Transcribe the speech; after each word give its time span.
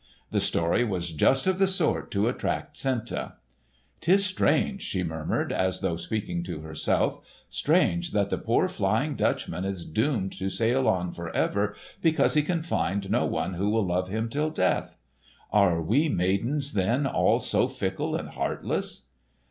The 0.31 0.39
story 0.41 0.83
was 0.83 1.11
just 1.11 1.45
of 1.45 1.59
the 1.59 1.67
sort 1.67 2.09
to 2.09 2.27
attract 2.27 2.75
Senta. 2.75 3.33
"'Tis 3.99 4.25
strange," 4.25 4.81
she 4.81 5.03
murmured, 5.03 5.53
as 5.53 5.81
though 5.81 5.95
speaking 5.95 6.41
to 6.45 6.61
herself, 6.61 7.19
"strange 7.51 8.09
that 8.11 8.31
the 8.31 8.39
poor 8.39 8.67
Flying 8.67 9.13
Dutchman 9.15 9.63
is 9.63 9.85
doomed 9.85 10.31
to 10.39 10.49
sail 10.49 10.87
on 10.87 11.11
forever, 11.11 11.75
because 12.01 12.33
he 12.33 12.41
can 12.41 12.63
find 12.63 13.11
no 13.11 13.27
one 13.27 13.53
who 13.53 13.69
will 13.69 13.85
love 13.85 14.07
him 14.09 14.27
till 14.27 14.49
death! 14.49 14.97
Are 15.53 15.79
we 15.79 16.09
maidens, 16.09 16.73
then, 16.73 17.05
all 17.05 17.39
so 17.39 17.67
fickle 17.67 18.15
and 18.15 18.29
heartless?" 18.29 19.03